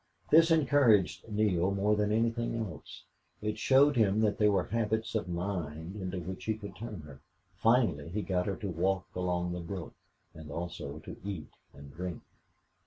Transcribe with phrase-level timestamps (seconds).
[0.31, 3.03] This encouraged Neale more than anything else;
[3.39, 7.19] it showed him that there were habits of mind into which he could turn her.
[7.53, 9.93] Finally he got her to walk along the brook
[10.33, 12.23] and also to eat and drink.